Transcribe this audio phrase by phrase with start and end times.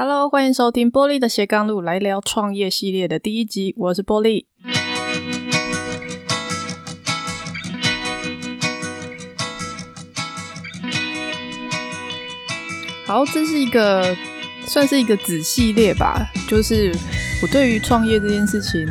[0.00, 3.74] Hello，欢迎收听玻璃的斜杠路，来聊创业系列的第一集。
[3.76, 4.44] 我是玻璃。
[13.08, 14.16] 好，这是一个
[14.68, 16.94] 算是一个子系列吧，就是
[17.42, 18.86] 我对于创业这件事情，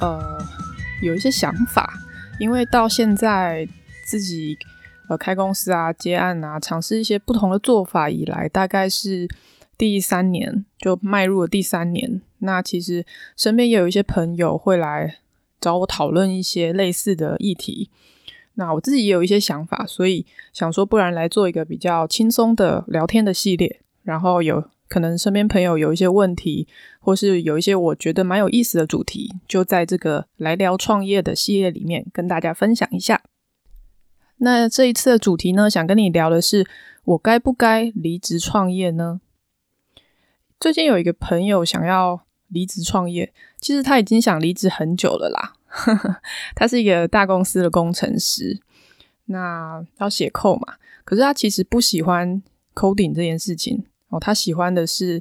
[0.00, 0.38] 呃，
[1.02, 1.94] 有一些想法，
[2.38, 3.68] 因为到现在
[4.06, 4.56] 自己
[5.08, 9.28] 呃开公司啊、接案啊、尝试一些不同的做法以来，大概是。
[9.76, 13.04] 第三年就迈入了第三年，那其实
[13.36, 15.18] 身边也有一些朋友会来
[15.60, 17.90] 找我讨论一些类似的议题。
[18.54, 23.80] 那我自己也有一些想法，所以想说，不然来做一个比较轻松的聊天的系列。
[24.04, 26.68] 然后有可能身边朋友有一些问题，
[27.00, 33.22] 或是有一些我觉得蛮有意思的主题，就在这个来聊创业的系列里面跟大家分享一下。
[34.36, 36.66] 那这一次的主题呢，想跟你聊的是，
[37.04, 39.20] 我该不该离职创业呢？
[40.60, 45.52] 最近有一个朋友想要离职创业，其实他已经想离职很久了啦。
[46.54, 48.60] 他是一个大公司的工程师，
[49.26, 52.42] 那要写 code 嘛，可是他其实不喜欢
[52.74, 55.20] coding 这件事情哦，他喜欢的是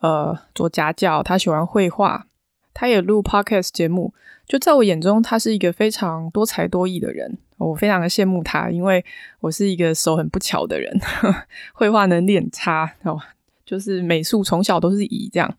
[0.00, 2.26] 呃做家教，他喜欢绘画，
[2.74, 4.12] 他也录 podcast 节目。
[4.46, 9.02] 就在我眼中，他是一个非常多才多艺的人，我非常的羡慕他，因为
[9.40, 10.94] 我是一个手很不巧的人，
[11.72, 13.18] 绘画能力很差哦。
[13.64, 15.56] 就是美术从小都是乙这样，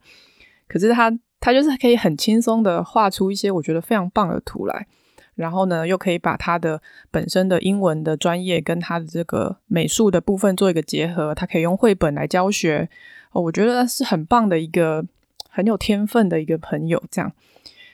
[0.67, 4.87] 可是他他就是可以很轻松的画出一些我觉得非常棒的图来，
[5.35, 6.81] 然后呢又可以把他的
[7.11, 12.89] 本身的英文的专业跟他的这个美术的部分做一个结合，他可以用绘本来教学，
[13.31, 15.05] 哦，我觉得是很棒的一个
[15.49, 17.31] 很有天分的一个朋友这样。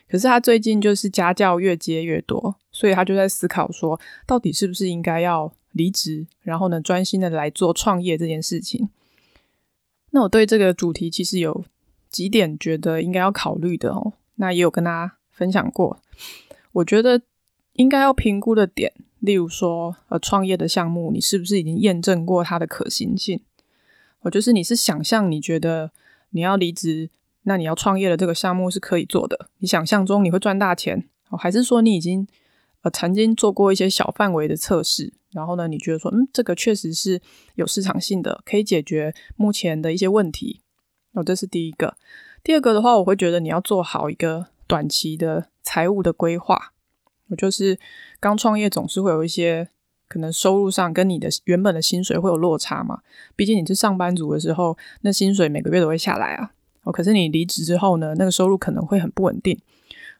[0.10, 8.90] 可是他最近就是家教越接越多，所以他就在思考说，到底是不是应该要离职，然后呢专心的来做创业这件事情。
[10.12, 11.66] 那我对这个主题其实有
[12.10, 16.00] 几点觉得应该要考虑的哦，那也有跟大家分享过。
[16.74, 17.22] 我觉得
[17.74, 23.42] 应该要评估的点，例如说，呃，创业的项目，你是不是已经验证过它的可行性？
[24.22, 25.92] 我就是你是想象你觉得
[26.32, 27.10] 你要离职，
[27.44, 32.28] 那你要创业的这个项目是可以做的，你想象中你会赚大钱，哦，还是说你已经
[32.82, 35.14] 呃曾经做过一些小范围的测试？
[35.32, 37.22] 然后呢，你觉得说，嗯，这个确实是
[37.56, 40.62] 有市场性的，可以解决目前的一些问题。
[41.14, 41.96] 哦，这是第一个。
[42.44, 46.74] 第二个的话，我会觉得你要做好一个短期的财务的规划。
[47.30, 47.80] 我就是
[48.20, 49.70] 刚创业，总是会有一些
[50.08, 53.00] 可能收入上跟你的原本的薪水会有落差嘛。
[53.36, 56.52] 毕竟你是上班族的时候，那薪水每个月都会下来啊。
[56.84, 59.58] 哦，可是你离职之后呢，那个收入可能会很不稳定。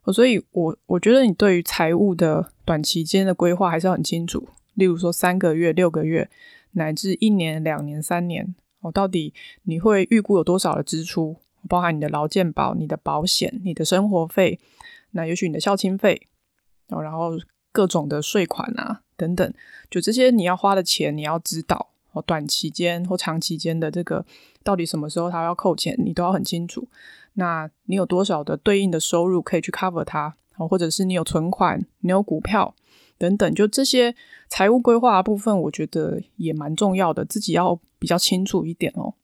[0.04, 4.48] 哦，所以我我觉得你对于财务的短期间的规划还是很清楚。
[4.74, 6.30] 例如说三个月、六个月，
[6.72, 9.32] 乃至一年、两年、三年，哦，到底
[9.64, 11.36] 你会预估有多少的支出？
[11.68, 14.58] 包含你的劳健保、你的保险、你的生活费，
[15.12, 16.26] 那也许你的孝亲费，
[16.88, 17.38] 哦，然后
[17.70, 19.54] 各种的税款啊等等，
[19.88, 24.26] 就这些你要花的钱，你要知道哦，短期间或长期间的这个
[24.64, 26.88] 到底什么时候它要扣钱，你都要很清楚。
[27.34, 30.34] 那你有多少的对应的收入可以去 cover 它？
[30.56, 32.74] 哦，或者是你有存款，你有股票。
[33.22, 34.16] 等等，就这些
[34.48, 39.14] 财务规划的部分，我觉得也蛮重要的，自己要比较清楚一点哦。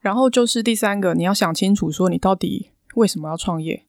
[0.00, 3.84] 然后就是第三个，你要想清楚，说你到底为什么要创业？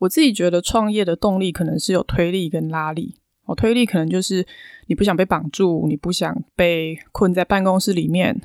[0.00, 3.16] 我自己觉得创业的动力可能是有推力跟拉力
[3.46, 3.54] 哦。
[3.54, 4.46] 推力可能就是
[4.88, 8.38] 你不想被绑住，你不想被困在办公室里面，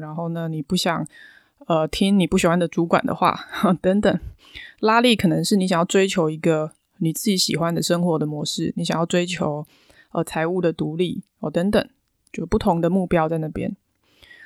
[0.00, 1.06] 然后呢，你不想
[1.68, 3.46] 呃听你不喜欢的主管的话
[3.80, 4.18] 等等。
[4.80, 6.72] 拉力可能是你想要追求一个。
[7.02, 9.66] 你自己喜欢的生活的模式，你想要追求
[10.12, 11.84] 呃财务的独立哦等等，
[12.32, 13.76] 就不同的目标在那边。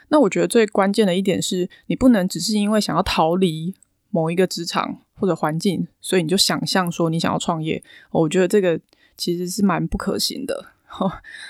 [0.09, 3.75] 那我觉得最关键的一点是，你不能只是因为想要逃离
[4.09, 7.85] 某一个职场或者环境，所以你就想象说你想要创业。
[8.11, 8.81] 我觉得这个
[9.19, 10.73] 其实是蛮不可行的。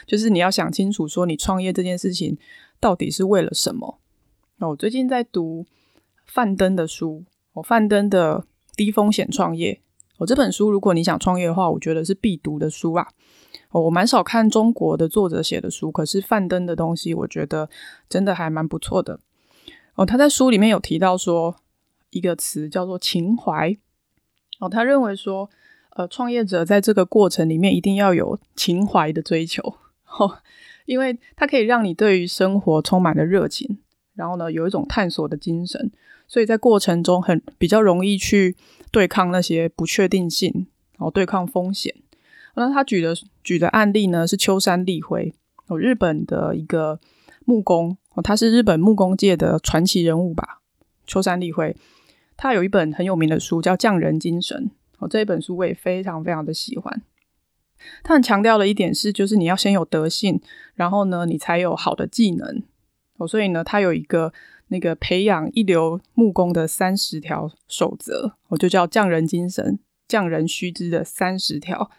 [0.07, 2.37] 就是你要想清楚，说你创业这件事情
[2.81, 4.01] 到底是为了什么。
[4.57, 5.65] 那我最近在读
[6.25, 8.45] 范登的书，我范登的
[8.75, 9.81] 低风险创业。
[10.19, 13.09] 我、这本书，如果你想创业的话，我觉得是必读的书啊。
[13.71, 17.69] 哦、我蛮少看中国的作者写的书，可是范登的东西，我觉得
[18.09, 19.21] 真的还蛮不错的。
[19.95, 21.57] 哦，他在书里面有提到说
[22.11, 23.77] 一个词叫做情怀。
[24.61, 25.51] 哦，他认为说，
[25.91, 29.63] 呃，创业者在这个过程里面一定要有情怀的追求，
[30.19, 30.39] 哦，
[30.87, 33.79] 因为它可以让你对于生活充满了热情，
[34.17, 35.93] 然后呢，有一种探索的精神，
[36.27, 38.57] 所以在过程中很比较容易去。
[38.93, 40.51] 对抗那些不确定性，
[40.93, 41.95] 然后对抗风险。
[42.55, 45.35] 那他举的举的案例呢是秋山立辉，
[45.67, 46.99] 哦，日本的一个
[47.45, 50.63] 木工，哦，他是日本木工界的传奇人物吧，
[51.07, 51.77] 秋山立辉。
[52.39, 54.71] 他有一本很有名的书叫《匠人精神》，
[55.05, 57.03] 哦，这一本书我也非常非常的喜欢。
[58.03, 60.41] 他很强调的一点是，就是你要先有德性，
[60.75, 62.63] 然后呢，你才有好的技能。
[63.17, 64.33] 哦，所以呢，他有一个
[64.69, 69.79] 那个培养一流木工的三十条守则，我就叫匠人精神，
[70.09, 71.91] 匠人须知的三十条。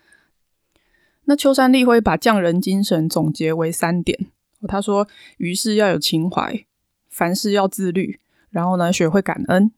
[1.26, 4.28] 那秋山立辉把匠人精神总结为三点。
[4.68, 6.66] 他说：“于是要有情怀，
[7.10, 9.72] 凡事要自律，然后呢，学会感恩。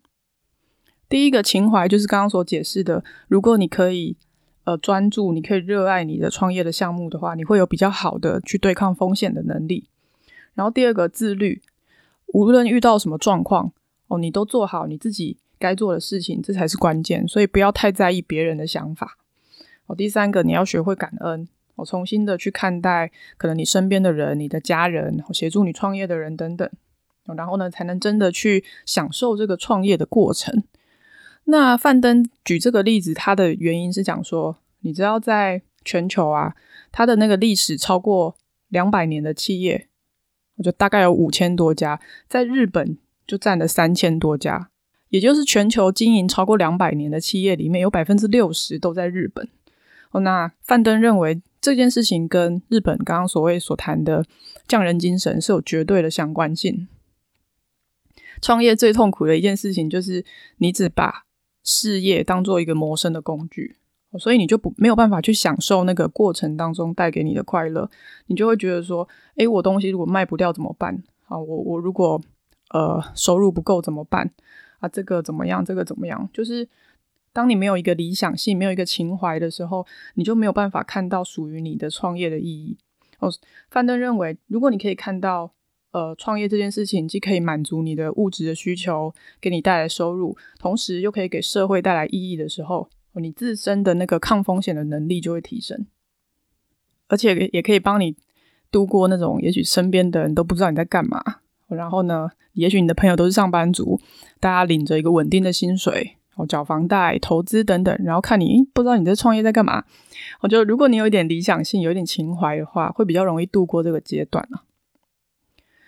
[1.09, 4.15] 第一个情怀就是刚刚所解释的，如果你可以
[4.63, 9.89] 呃专注，你可以热爱你的创业的项目的话，你会有比较好的去对抗风险的能力。
[10.59, 11.61] 然后第二个自律，
[12.33, 13.71] 无论遇到什么状况
[14.07, 17.25] 哦，你都做好你自己该做的事情，这才是关键。
[17.25, 19.17] 所以不要太在意别人的想法。
[19.85, 21.47] 哦，第三个你要学会感恩。”
[21.79, 26.69] 我重新的去看待可能你身边的人、你的家人、协助你创业的人等等，
[27.38, 30.61] 然后呢，才能真的去享受这个创业的过程。
[31.45, 36.53] 那范登举这个例子，他的原因是讲说，你知道在全球啊，
[36.91, 38.35] 他的那个历史超过
[38.67, 39.88] 两百年的企业，
[40.59, 42.95] 我觉得大概有五千多家，在日本
[43.25, 44.69] 就占了三千多家，
[45.09, 49.50] 也就是全球经营超过两百年的企业里面有百分之六十都在日本。
[50.11, 51.41] 哦，那范登认为。
[51.61, 54.23] 这件事情跟日本刚刚所谓所谈的
[54.65, 56.88] 匠人精神是有绝对的相关性。
[58.41, 60.23] 创业最痛苦的一件事情就是
[60.59, 61.25] 你只把
[61.61, 63.75] 事业当做一个谋生的工具，
[64.17, 67.89] 所以你就不没有办法去享受那个过程当中带给你的快乐。
[68.27, 69.07] 你就会觉得说
[69.38, 71.03] ：“诶，我东西如果卖不掉怎么办？
[71.27, 72.19] 啊，我我如果
[72.71, 74.31] 呃收入不够怎么办？
[74.79, 75.63] 啊，这个怎么样？
[75.63, 76.29] 这个怎么样？
[76.33, 76.67] 就是。”
[77.31, 79.85] 当你没有一个理想性，没有一个情怀的时候，
[80.15, 82.75] 你就没有办法看到属于你的创业的意义。
[83.19, 83.31] 哦，
[83.69, 85.51] 范登认为，如果你可以看到，
[85.91, 92.89] 呃，创业这件事情既可以满足你的物质的需求，给你带来收入，同时又可以给社会带来意义的时候，
[93.19, 95.86] 你自身的那个抗风险的能力就会提升，
[97.07, 98.16] 而且也可以帮你
[98.71, 101.21] 度过那种也许身边的人都不知道你在干嘛，
[101.68, 104.00] 然后呢，也许你的朋友都是上班族，
[104.39, 106.16] 大家领着一个稳定的薪水。
[106.48, 109.83] 缴房贷、投资等等，然后看你不知道你在创业在干嘛。
[110.39, 114.63] 我觉得如果你有一点理想性、有一点情怀的话，会比较容易度过这个阶段啊。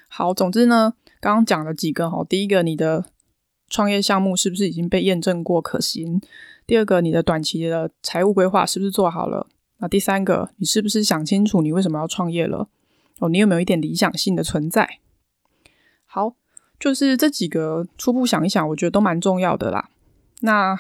[0.09, 3.05] 好，总之呢，刚刚讲了几个哈，第一个，你的
[3.69, 6.19] 创业项目是不是已经被验证过可行？
[6.71, 9.45] 第二个，你的短期的财务规划是不是做好了？
[9.79, 12.69] 那第三个，你是不是想清楚你为什么要创业了？
[13.19, 14.99] 哦，你有没有一点理想性的存在？
[16.05, 16.33] 好，
[16.79, 19.89] 就是这几个初步想一想，我觉得都蛮重要的啦。
[20.43, 20.79] 那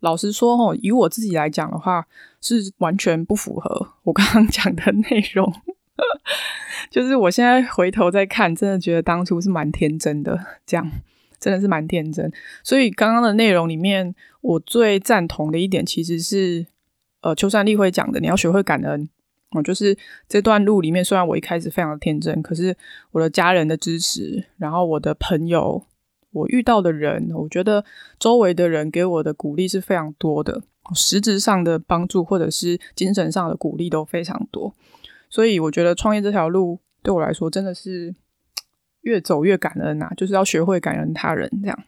[0.00, 2.06] 老实说，哦，以我自己来讲的话，
[2.42, 5.50] 是完全不符合 我刚刚讲的内容。
[6.92, 10.86] 就是我现在回头再看，真的觉得当初是蛮天真的，这样
[11.44, 12.32] 真的是蛮天真。
[12.62, 16.64] 所以刚刚的内容里面，我最赞同的一点，其实是
[17.20, 19.06] 呃，秋山立会讲的，你要学会感恩。
[19.50, 19.94] 哦，就是
[20.26, 22.74] 这段路里面，虽然我一开始非常的天真，可是
[23.10, 25.84] 我的家人的支持，然后我的朋友。
[26.32, 27.84] 我遇到的人，我觉得
[28.18, 34.74] 周围的人给我的鼓励是非常多的，实质上的帮助或者是精神上的鼓励都非常多，
[35.30, 38.12] 所以我觉得创业这条路对我来说真的是
[39.04, 41.84] 越走越感恩呐，就是要学会感恩他人这样。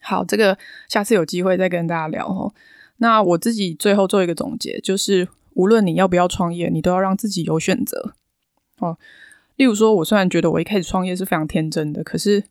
[0.00, 0.56] 好，这个
[0.88, 2.54] 下次有机会再跟大家聊哦。
[2.98, 8.14] 那我自己最后做一个总结，就是无论你要不要创业，你都要让自己有选择
[8.78, 8.96] 哦。
[9.56, 12.44] 例如说，我虽然觉得我一开始创业是非常天真的，可是。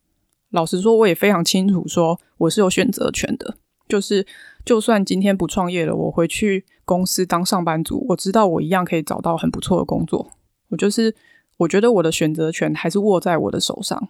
[0.51, 3.57] 老实说，我也非常清楚，说我是有选择权的。
[3.89, 4.25] 就是，
[4.63, 10.31] 就算今天不创业了，我回去公司当上班族，我知道我一样可以找到很不错的工作。
[10.69, 11.13] 我就是，
[11.57, 14.09] 我觉得我的选择权还是握在我的手上。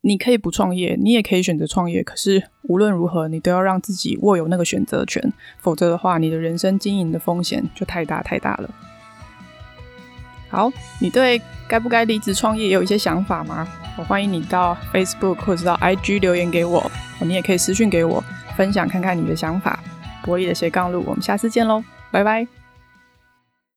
[0.00, 8.70] 你可以不创业，你也可以选择创业，可是无论如何，你都要让自己握有那个选择权，否则的话，你的人生经营的风险就太大太大了。
[10.48, 13.68] 好，你对该不该离职创业也有一些想法吗？
[13.98, 18.22] 我欢迎你到 Facebook 或者到 IG 留言给我，你也可以私讯给我，
[18.56, 19.82] 分享看看你的想法。
[20.24, 22.57] 玻璃的斜杠路，我们下次见喽，拜拜。